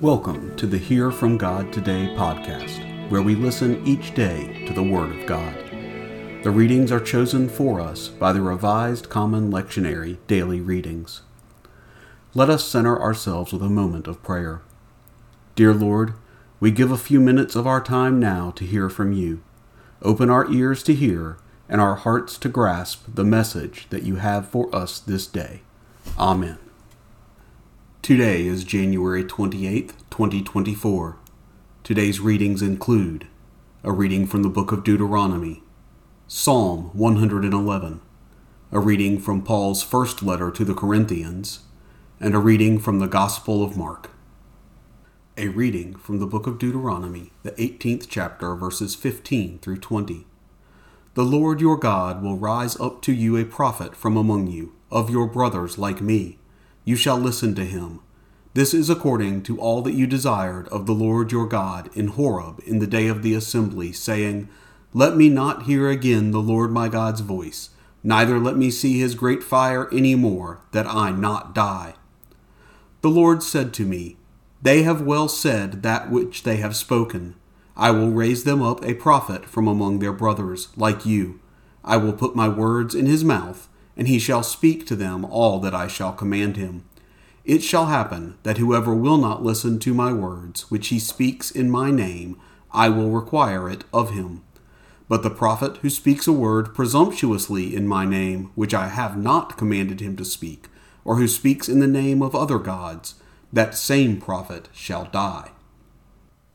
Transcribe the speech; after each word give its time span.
Welcome 0.00 0.56
to 0.56 0.66
the 0.66 0.78
Hear 0.78 1.10
from 1.10 1.36
God 1.36 1.74
Today 1.74 2.14
podcast, 2.16 3.10
where 3.10 3.20
we 3.20 3.34
listen 3.34 3.86
each 3.86 4.14
day 4.14 4.64
to 4.66 4.72
the 4.72 4.82
Word 4.82 5.14
of 5.14 5.26
God. 5.26 5.54
The 6.42 6.50
readings 6.50 6.90
are 6.90 6.98
chosen 6.98 7.50
for 7.50 7.78
us 7.78 8.08
by 8.08 8.32
the 8.32 8.40
Revised 8.40 9.10
Common 9.10 9.52
Lectionary 9.52 10.16
Daily 10.26 10.62
Readings. 10.62 11.20
Let 12.32 12.48
us 12.48 12.64
center 12.66 12.98
ourselves 12.98 13.52
with 13.52 13.60
a 13.60 13.68
moment 13.68 14.06
of 14.06 14.22
prayer. 14.22 14.62
Dear 15.54 15.74
Lord, 15.74 16.14
we 16.58 16.70
give 16.70 16.90
a 16.90 16.96
few 16.96 17.20
minutes 17.20 17.54
of 17.54 17.66
our 17.66 17.82
time 17.82 18.18
now 18.18 18.52
to 18.52 18.64
hear 18.64 18.88
from 18.88 19.12
you. 19.12 19.42
Open 20.00 20.30
our 20.30 20.50
ears 20.50 20.82
to 20.84 20.94
hear 20.94 21.36
and 21.68 21.78
our 21.78 21.96
hearts 21.96 22.38
to 22.38 22.48
grasp 22.48 23.04
the 23.06 23.22
message 23.22 23.86
that 23.90 24.02
you 24.02 24.16
have 24.16 24.48
for 24.48 24.74
us 24.74 24.98
this 24.98 25.26
day. 25.26 25.60
Amen. 26.18 26.58
Today 28.02 28.46
is 28.48 28.64
January 28.64 29.22
28th, 29.22 29.92
2024. 30.10 31.18
Today's 31.84 32.18
readings 32.18 32.60
include 32.60 33.28
a 33.84 33.92
reading 33.92 34.26
from 34.26 34.42
the 34.42 34.48
book 34.48 34.72
of 34.72 34.82
Deuteronomy, 34.82 35.62
Psalm 36.26 36.90
111, 36.94 38.00
a 38.72 38.80
reading 38.80 39.20
from 39.20 39.44
Paul's 39.44 39.84
first 39.84 40.20
letter 40.20 40.50
to 40.50 40.64
the 40.64 40.74
Corinthians, 40.74 41.60
and 42.18 42.34
a 42.34 42.40
reading 42.40 42.80
from 42.80 42.98
the 42.98 43.06
Gospel 43.06 43.62
of 43.62 43.76
Mark. 43.76 44.10
A 45.36 45.46
reading 45.46 45.94
from 45.94 46.18
the 46.18 46.26
book 46.26 46.48
of 46.48 46.58
Deuteronomy, 46.58 47.30
the 47.44 47.52
18th 47.52 48.06
chapter, 48.08 48.56
verses 48.56 48.96
15 48.96 49.60
through 49.60 49.78
20. 49.78 50.26
The 51.14 51.22
Lord 51.22 51.60
your 51.60 51.76
God 51.76 52.20
will 52.20 52.36
rise 52.36 52.74
up 52.80 53.00
to 53.02 53.12
you 53.12 53.36
a 53.36 53.44
prophet 53.44 53.94
from 53.94 54.16
among 54.16 54.48
you, 54.48 54.74
of 54.90 55.08
your 55.08 55.28
brothers 55.28 55.78
like 55.78 56.00
me 56.00 56.40
you 56.84 56.96
shall 56.96 57.18
listen 57.18 57.54
to 57.54 57.64
him. 57.64 58.00
This 58.54 58.74
is 58.74 58.90
according 58.90 59.44
to 59.44 59.58
all 59.58 59.80
that 59.82 59.94
you 59.94 60.06
desired 60.06 60.68
of 60.68 60.84
the 60.86 60.92
Lord 60.92 61.32
your 61.32 61.46
God 61.46 61.88
in 61.96 62.08
Horeb 62.08 62.60
in 62.66 62.80
the 62.80 62.86
day 62.86 63.08
of 63.08 63.22
the 63.22 63.34
assembly, 63.34 63.92
saying, 63.92 64.48
Let 64.92 65.16
me 65.16 65.28
not 65.28 65.62
hear 65.62 65.88
again 65.88 66.32
the 66.32 66.42
Lord 66.42 66.70
my 66.70 66.88
God's 66.88 67.20
voice, 67.20 67.70
neither 68.02 68.38
let 68.38 68.56
me 68.56 68.70
see 68.70 68.98
his 68.98 69.14
great 69.14 69.42
fire 69.42 69.88
any 69.90 70.14
more, 70.14 70.60
that 70.72 70.86
I 70.86 71.12
not 71.12 71.54
die. 71.54 71.94
The 73.00 73.10
Lord 73.10 73.42
said 73.42 73.72
to 73.74 73.86
me, 73.86 74.16
They 74.60 74.82
have 74.82 75.00
well 75.00 75.28
said 75.28 75.82
that 75.82 76.10
which 76.10 76.42
they 76.42 76.56
have 76.56 76.76
spoken. 76.76 77.36
I 77.74 77.90
will 77.90 78.10
raise 78.10 78.44
them 78.44 78.60
up 78.60 78.84
a 78.84 78.92
prophet 78.92 79.46
from 79.46 79.66
among 79.66 80.00
their 80.00 80.12
brothers, 80.12 80.68
like 80.76 81.06
you. 81.06 81.40
I 81.82 81.96
will 81.96 82.12
put 82.12 82.36
my 82.36 82.48
words 82.48 82.94
in 82.94 83.06
his 83.06 83.24
mouth 83.24 83.68
and 83.96 84.08
he 84.08 84.18
shall 84.18 84.42
speak 84.42 84.86
to 84.86 84.96
them 84.96 85.24
all 85.24 85.58
that 85.60 85.74
I 85.74 85.86
shall 85.86 86.12
command 86.12 86.56
him. 86.56 86.84
It 87.44 87.62
shall 87.62 87.86
happen 87.86 88.38
that 88.44 88.58
whoever 88.58 88.94
will 88.94 89.18
not 89.18 89.42
listen 89.42 89.78
to 89.80 89.94
my 89.94 90.12
words, 90.12 90.70
which 90.70 90.88
he 90.88 90.98
speaks 90.98 91.50
in 91.50 91.70
my 91.70 91.90
name, 91.90 92.38
I 92.70 92.88
will 92.88 93.10
require 93.10 93.68
it 93.68 93.84
of 93.92 94.10
him. 94.10 94.42
But 95.08 95.22
the 95.22 95.30
prophet 95.30 95.78
who 95.78 95.90
speaks 95.90 96.26
a 96.26 96.32
word 96.32 96.74
presumptuously 96.74 97.74
in 97.74 97.86
my 97.86 98.06
name, 98.06 98.50
which 98.54 98.72
I 98.72 98.88
have 98.88 99.16
not 99.16 99.58
commanded 99.58 100.00
him 100.00 100.16
to 100.16 100.24
speak, 100.24 100.68
or 101.04 101.16
who 101.16 101.28
speaks 101.28 101.68
in 101.68 101.80
the 101.80 101.86
name 101.86 102.22
of 102.22 102.34
other 102.34 102.58
gods, 102.58 103.16
that 103.52 103.74
same 103.74 104.20
prophet 104.20 104.68
shall 104.72 105.04
die. 105.06 105.50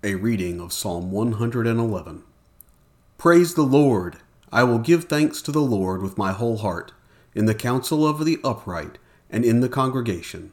A 0.03 0.15
reading 0.15 0.59
of 0.61 0.73
Psalm 0.73 1.11
111. 1.11 2.23
Praise 3.17 3.53
the 3.53 3.63
Lord! 3.63 4.17
I 4.51 4.63
will 4.63 4.79
give 4.79 5.03
thanks 5.03 5.41
to 5.41 5.51
the 5.51 5.61
Lord 5.61 6.01
with 6.01 6.17
my 6.17 6.31
whole 6.31 6.57
heart 6.57 6.93
in 7.37 7.45
the 7.45 7.53
council 7.53 8.05
of 8.05 8.25
the 8.25 8.39
upright, 8.43 8.97
and 9.29 9.45
in 9.45 9.59
the 9.59 9.69
congregation. 9.69 10.51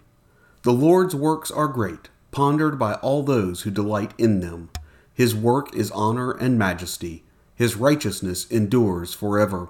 The 0.65 0.73
Lord's 0.73 1.15
works 1.15 1.51
are 1.51 1.67
great, 1.67 2.11
pondered 2.31 2.79
by 2.79 2.95
all 2.95 3.23
those 3.23 3.63
who 3.63 3.71
delight 3.71 4.13
in 4.19 4.41
them. 4.41 4.69
His 5.15 5.35
work 5.35 5.75
is 5.75 5.91
honor 5.93 6.33
and 6.33 6.59
majesty. 6.59 7.25
His 7.55 7.75
righteousness 7.77 8.47
endures 8.51 9.15
forever. 9.15 9.69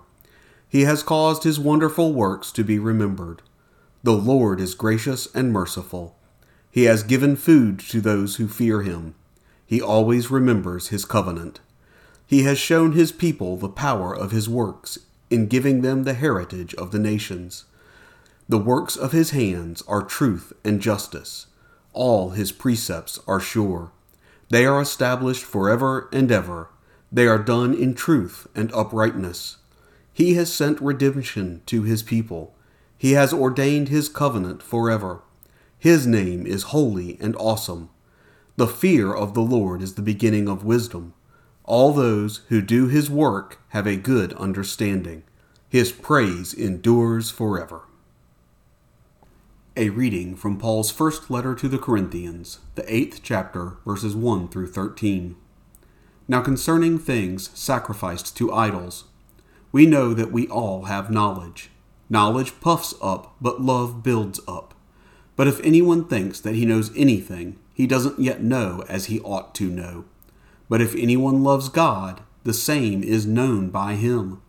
He 0.68 0.82
has 0.82 1.04
caused 1.04 1.44
his 1.44 1.60
wonderful 1.60 2.12
works 2.12 2.50
to 2.50 2.64
be 2.64 2.80
remembered. 2.80 3.42
The 4.02 4.14
Lord 4.14 4.60
is 4.60 4.74
gracious 4.74 5.32
and 5.34 5.52
merciful. 5.52 6.16
He 6.68 6.84
has 6.84 7.04
given 7.04 7.36
food 7.36 7.78
to 7.90 8.00
those 8.00 8.36
who 8.36 8.48
fear 8.48 8.82
him. 8.82 9.14
He 9.64 9.80
always 9.80 10.32
remembers 10.32 10.88
his 10.88 11.04
covenant. 11.04 11.60
He 12.26 12.42
has 12.42 12.58
shown 12.58 12.90
his 12.90 13.12
people 13.12 13.56
the 13.56 13.68
power 13.68 14.12
of 14.12 14.32
his 14.32 14.48
works 14.48 14.98
in 15.34 15.48
giving 15.48 15.82
them 15.82 16.04
the 16.04 16.14
heritage 16.14 16.74
of 16.76 16.92
the 16.92 16.98
nations. 16.98 17.64
The 18.48 18.58
works 18.58 18.94
of 18.94 19.10
his 19.10 19.30
hands 19.30 19.82
are 19.88 20.00
truth 20.00 20.52
and 20.64 20.80
justice. 20.80 21.48
All 21.92 22.30
his 22.30 22.52
precepts 22.52 23.18
are 23.26 23.40
sure. 23.40 23.90
They 24.48 24.64
are 24.64 24.80
established 24.80 25.42
forever 25.42 26.08
and 26.12 26.30
ever. 26.30 26.68
They 27.10 27.26
are 27.26 27.38
done 27.38 27.74
in 27.74 27.94
truth 27.94 28.46
and 28.54 28.72
uprightness. 28.72 29.56
He 30.12 30.34
has 30.34 30.52
sent 30.52 30.80
redemption 30.80 31.62
to 31.66 31.82
his 31.82 32.04
people. 32.04 32.54
He 32.96 33.12
has 33.12 33.32
ordained 33.32 33.88
his 33.88 34.08
covenant 34.08 34.62
forever. 34.62 35.22
His 35.76 36.06
name 36.06 36.46
is 36.46 36.74
holy 36.74 37.18
and 37.20 37.34
awesome. 37.36 37.90
The 38.56 38.68
fear 38.68 39.12
of 39.12 39.34
the 39.34 39.42
Lord 39.42 39.82
is 39.82 39.94
the 39.94 40.02
beginning 40.02 40.48
of 40.48 40.64
wisdom. 40.64 41.14
All 41.64 41.92
those 41.92 42.42
who 42.48 42.60
do 42.60 42.88
his 42.88 43.08
work 43.08 43.58
have 43.70 43.86
a 43.86 43.96
good 43.96 44.34
understanding. 44.34 45.22
His 45.68 45.92
praise 45.92 46.52
endures 46.52 47.30
forever. 47.30 47.82
A 49.76 49.88
reading 49.88 50.36
from 50.36 50.58
Paul's 50.58 50.90
first 50.90 51.30
letter 51.30 51.54
to 51.54 51.68
the 51.68 51.78
Corinthians, 51.78 52.58
the 52.74 52.94
eighth 52.94 53.20
chapter, 53.22 53.78
verses 53.86 54.14
1 54.14 54.48
through 54.48 54.68
13. 54.68 55.36
Now 56.28 56.42
concerning 56.42 56.98
things 56.98 57.50
sacrificed 57.58 58.36
to 58.36 58.52
idols, 58.52 59.04
we 59.72 59.86
know 59.86 60.14
that 60.14 60.30
we 60.30 60.46
all 60.48 60.84
have 60.84 61.10
knowledge. 61.10 61.70
Knowledge 62.10 62.60
puffs 62.60 62.94
up, 63.02 63.34
but 63.40 63.62
love 63.62 64.02
builds 64.02 64.38
up. 64.46 64.74
But 65.34 65.48
if 65.48 65.60
anyone 65.64 66.04
thinks 66.04 66.40
that 66.40 66.54
he 66.54 66.66
knows 66.66 66.94
anything, 66.94 67.58
he 67.72 67.86
doesn't 67.86 68.20
yet 68.20 68.42
know 68.42 68.84
as 68.88 69.06
he 69.06 69.18
ought 69.20 69.54
to 69.56 69.68
know. 69.68 70.04
But 70.68 70.80
if 70.80 70.94
anyone 70.94 71.42
loves 71.42 71.68
God, 71.68 72.22
the 72.44 72.54
same 72.54 73.02
is 73.02 73.26
known 73.26 73.70
by 73.70 73.94
him. 73.94 74.40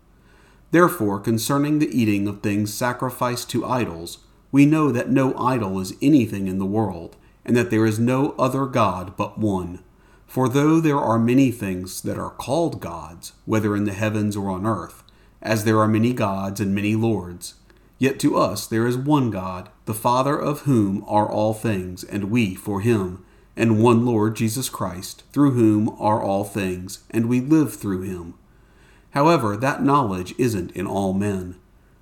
Therefore, 0.71 1.19
concerning 1.19 1.79
the 1.79 1.89
eating 1.89 2.27
of 2.27 2.41
things 2.41 2.73
sacrificed 2.73 3.49
to 3.51 3.65
idols, 3.65 4.19
we 4.51 4.65
know 4.65 4.91
that 4.91 5.09
no 5.09 5.37
idol 5.37 5.79
is 5.79 5.95
anything 6.01 6.47
in 6.47 6.59
the 6.59 6.65
world, 6.65 7.15
and 7.45 7.55
that 7.55 7.69
there 7.69 7.85
is 7.85 7.99
no 7.99 8.31
other 8.37 8.65
God 8.65 9.15
but 9.15 9.37
one. 9.37 9.79
For 10.25 10.49
though 10.49 10.79
there 10.79 10.99
are 10.99 11.19
many 11.19 11.51
things 11.51 12.01
that 12.01 12.17
are 12.17 12.31
called 12.31 12.81
gods, 12.81 13.33
whether 13.45 13.75
in 13.75 13.85
the 13.85 13.93
heavens 13.93 14.35
or 14.35 14.49
on 14.49 14.65
earth, 14.65 15.03
as 15.41 15.63
there 15.63 15.79
are 15.79 15.87
many 15.87 16.13
gods 16.13 16.59
and 16.59 16.73
many 16.73 16.95
lords, 16.95 17.55
yet 17.99 18.19
to 18.19 18.35
us 18.37 18.65
there 18.65 18.87
is 18.87 18.97
one 18.97 19.29
God, 19.29 19.69
the 19.85 19.93
Father 19.93 20.37
of 20.37 20.61
whom 20.61 21.03
are 21.07 21.29
all 21.29 21.53
things, 21.53 22.03
and 22.03 22.31
we 22.31 22.55
for 22.55 22.81
him 22.81 23.24
and 23.55 23.81
one 23.81 24.05
Lord 24.05 24.35
Jesus 24.35 24.69
Christ, 24.69 25.23
through 25.31 25.51
whom 25.51 25.89
are 25.99 26.21
all 26.21 26.43
things, 26.43 27.03
and 27.11 27.27
we 27.27 27.39
live 27.39 27.73
through 27.73 28.01
him. 28.01 28.33
However, 29.11 29.55
that 29.55 29.83
knowledge 29.83 30.35
isn't 30.37 30.71
in 30.71 30.85
all 30.85 31.13
men, 31.13 31.55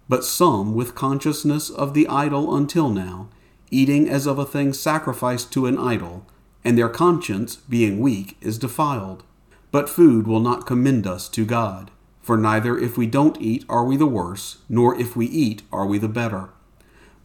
but 0.09 0.25
some 0.25 0.73
with 0.73 0.95
consciousness 0.95 1.69
of 1.69 1.93
the 1.93 2.07
idol 2.07 2.55
until 2.55 2.89
now, 2.89 3.29
eating 3.69 4.09
as 4.09 4.25
of 4.25 4.39
a 4.39 4.45
thing 4.45 4.73
sacrificed 4.73 5.53
to 5.53 5.65
an 5.65 5.77
idol, 5.77 6.25
and 6.63 6.77
their 6.77 6.89
conscience, 6.89 7.55
being 7.55 7.99
weak, 7.99 8.37
is 8.41 8.57
defiled. 8.57 9.23
But 9.71 9.89
food 9.89 10.27
will 10.27 10.39
not 10.39 10.65
commend 10.65 11.07
us 11.07 11.27
to 11.29 11.45
God, 11.45 11.91
for 12.21 12.37
neither 12.37 12.77
if 12.77 12.97
we 12.97 13.05
don't 13.05 13.41
eat 13.41 13.65
are 13.67 13.83
we 13.83 13.97
the 13.97 14.05
worse, 14.05 14.59
nor 14.69 14.99
if 14.99 15.15
we 15.15 15.25
eat 15.25 15.63
are 15.71 15.85
we 15.85 15.97
the 15.97 16.07
better. 16.07 16.49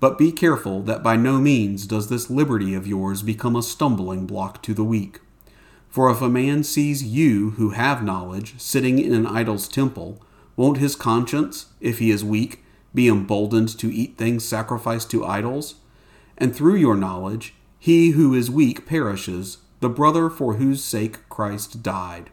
But 0.01 0.19
be 0.19 0.31
careful 0.31 0.83
that 0.83 1.03
by 1.03 1.17
no 1.17 1.39
means 1.39 1.87
does 1.87 2.09
this 2.09 2.31
liberty 2.31 2.75
of 2.75 2.87
yours 2.87 3.23
become 3.23 3.57
a 3.57 3.63
stumbling 3.63 4.27
block 4.27 4.63
to 4.63 4.75
the 4.75 4.85
weak. 4.85 5.21
For 5.89 6.11
if 6.11 6.23
a 6.23 6.29
man 6.29 6.63
sees 6.63 7.03
you 7.03 7.51
who 7.51 7.71
have 7.71 8.05
knowledge 8.05 8.61
sitting 8.61 8.99
in 8.99 9.13
an 9.13 9.27
idol's 9.27 9.67
temple, 9.67 10.23
won't 10.55 10.79
his 10.79 10.95
conscience, 10.95 11.67
if 11.81 11.99
he 11.99 12.11
is 12.11 12.25
weak, 12.25 12.63
be 12.95 13.09
emboldened 13.09 13.77
to 13.79 13.93
eat 13.93 14.17
things 14.17 14.45
sacrificed 14.45 15.11
to 15.11 15.25
idols? 15.25 15.77
And 16.37 16.55
through 16.55 16.77
your 16.77 16.97
knowledge, 16.97 17.55
he 17.79 18.11
who 18.11 18.35
is 18.35 18.51
weak 18.51 18.87
perishes, 18.87 19.59
the 19.81 19.89
brother 19.89 20.31
for 20.31 20.55
whose 20.55 20.85
sake 20.85 21.29
Christ 21.29 21.83
died. 21.83 22.31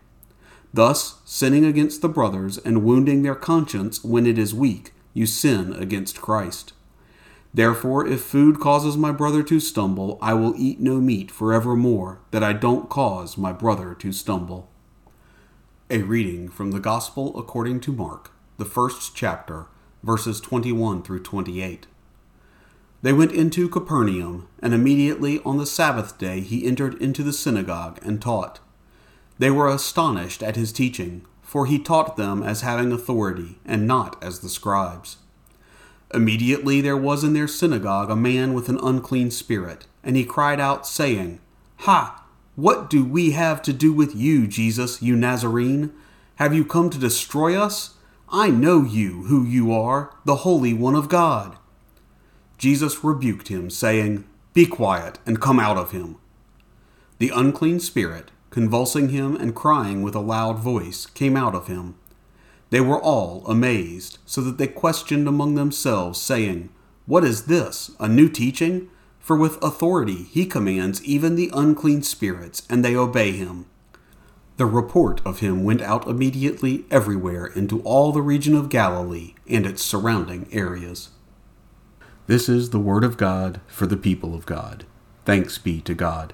Thus, 0.73 1.19
sinning 1.25 1.65
against 1.65 2.01
the 2.01 2.09
brothers 2.09 2.57
and 2.57 2.83
wounding 2.83 3.23
their 3.23 3.35
conscience 3.35 4.03
when 4.03 4.27
it 4.27 4.38
is 4.38 4.53
weak, 4.53 4.94
you 5.13 5.25
sin 5.25 5.73
against 5.73 6.21
Christ. 6.21 6.73
Therefore, 7.56 8.06
if 8.06 8.19
food 8.19 8.60
causes 8.60 8.98
my 8.98 9.13
brother 9.13 9.42
to 9.44 9.62
stumble, 9.62 10.19
I 10.22 10.34
will 10.34 10.56
eat 10.57 10.81
no 10.81 11.00
meat 11.00 11.31
forevermore, 11.31 12.19
that 12.31 12.44
I 12.44 12.52
don't 12.52 12.90
cause 12.90 13.38
my 13.38 13.54
brother 13.54 13.94
to 13.94 14.12
stumble. 14.12 14.69
A 15.90 16.02
reading 16.02 16.50
from 16.50 16.72
the 16.72 16.81
Gospel 16.81 17.40
according 17.40 17.80
to 17.81 17.94
Mark, 17.94 18.31
the 18.57 18.66
first 18.66 19.16
chapter, 19.16 19.68
verses 20.04 20.42
21 20.42 21.02
through 21.04 21.24
28. 21.24 21.88
They 23.02 23.13
went 23.13 23.31
into 23.31 23.69
Capernaum, 23.69 24.50
and 24.60 24.74
immediately 24.74 25.40
on 25.46 25.57
the 25.57 25.66
Sabbath 25.66 26.18
day 26.18 26.42
he 26.42 26.66
entered 26.68 27.02
into 27.02 27.24
the 27.24 27.31
synagogue 27.31 28.00
and 28.02 28.22
taught. 28.22 28.60
They 29.40 29.50
were 29.50 29.69
astonished 29.69 30.44
at 30.44 30.57
his 30.57 30.74
teaching, 30.74 31.25
for 31.42 31.68
he 31.68 31.80
taught 31.80 32.18
them 32.18 32.44
as 32.44 32.62
having 32.63 32.92
authority, 32.92 33.60
and 33.66 33.88
not 33.88 34.22
as 34.22 34.42
the 34.42 34.50
scribes. 34.50 35.19
Immediately 36.15 36.79
there 36.79 36.95
was 36.95 37.25
in 37.25 37.33
their 37.33 37.47
synagogue 37.47 38.09
a 38.09 38.15
man 38.15 38.53
with 38.53 38.69
an 38.69 38.79
unclean 38.81 39.31
spirit, 39.31 39.85
and 40.01 40.15
he 40.15 40.23
cried 40.23 40.62
out, 40.62 40.88
saying, 40.88 41.41
Ha! 41.79 42.23
What 42.56 42.89
do 42.89 43.03
we 43.03 43.31
have 43.31 43.62
to 43.63 43.73
do 43.73 43.91
with 43.91 44.15
you, 44.15 44.47
Jesus, 44.47 45.01
you 45.01 45.17
Nazarene? 45.17 45.91
Have 46.35 46.53
you 46.53 46.63
come 46.63 46.89
to 46.89 46.97
destroy 46.97 47.59
us? 47.59 47.95
I 48.29 48.50
know 48.50 48.83
you, 48.83 49.23
who 49.23 49.44
you 49.44 49.73
are, 49.73 50.15
the 50.23 50.38
Holy 50.38 50.73
One 50.73 50.95
of 50.95 51.09
God. 51.09 51.57
Jesus 52.57 53.03
rebuked 53.03 53.50
him, 53.50 53.69
saying, 53.69 54.23
Be 54.53 54.65
quiet, 54.65 55.19
and 55.25 55.41
come 55.41 55.59
out 55.59 55.77
of 55.77 55.91
him. 55.91 56.15
The 57.18 57.29
unclean 57.29 57.81
spirit, 57.81 58.31
convulsing 58.51 59.09
him 59.09 59.35
and 59.35 59.53
crying 59.53 60.01
with 60.01 60.15
a 60.15 60.21
loud 60.21 60.59
voice, 60.59 61.06
came 61.07 61.35
out 61.35 61.56
of 61.56 61.68
him. 61.68 61.95
They 62.75 62.81
were 62.81 63.01
all 63.01 63.45
amazed, 63.48 64.18
so 64.25 64.42
that 64.42 64.57
they 64.57 64.68
questioned 64.68 65.30
among 65.30 65.56
themselves, 65.56 66.19
saying, 66.19 66.68
What 67.06 67.24
is 67.24 67.45
this? 67.45 67.92
A 68.01 68.10
new 68.10 68.27
teaching? 68.27 68.89
For 69.18 69.38
with 69.38 69.63
authority 69.63 70.24
he 70.24 70.45
commands 70.45 71.01
even 71.06 71.36
the 71.36 71.50
unclean 71.54 72.04
spirits, 72.04 72.68
and 72.69 72.83
they 72.83 72.94
obey 72.94 73.31
him. 73.31 73.68
The 74.57 74.66
report 74.66 75.22
of 75.25 75.39
him 75.39 75.63
went 75.63 75.81
out 75.81 76.06
immediately 76.06 76.83
everywhere 76.92 77.45
into 77.45 77.80
all 77.83 78.12
the 78.12 78.22
region 78.22 78.56
of 78.56 78.68
Galilee 78.68 79.36
and 79.48 79.66
its 79.66 79.81
surrounding 79.81 80.50
areas. 80.51 81.12
This 82.28 82.50
is 82.50 82.71
the 82.71 82.78
word 82.78 83.06
of 83.06 83.16
God 83.16 83.62
for 83.68 83.88
the 83.88 83.95
people 83.95 84.36
of 84.36 84.45
God. 84.45 84.86
Thanks 85.24 85.57
be 85.57 85.80
to 85.80 85.94
God. 85.94 86.33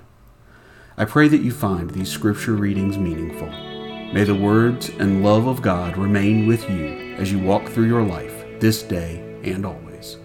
I 0.97 1.05
pray 1.05 1.27
that 1.27 1.43
you 1.43 1.51
find 1.51 1.91
these 1.91 2.09
scripture 2.09 2.55
readings 2.55 2.97
meaningful. 2.97 3.70
May 4.13 4.25
the 4.25 4.35
words 4.35 4.89
and 4.89 5.23
love 5.23 5.47
of 5.47 5.61
God 5.61 5.95
remain 5.95 6.45
with 6.45 6.69
you 6.69 7.15
as 7.17 7.31
you 7.31 7.39
walk 7.39 7.69
through 7.69 7.87
your 7.87 8.03
life 8.03 8.43
this 8.59 8.83
day 8.83 9.39
and 9.45 9.65
always. 9.65 10.17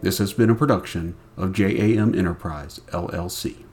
This 0.00 0.18
has 0.18 0.32
been 0.32 0.48
a 0.48 0.54
production 0.54 1.16
of 1.36 1.52
JAM 1.52 2.14
Enterprise, 2.14 2.80
LLC. 2.92 3.64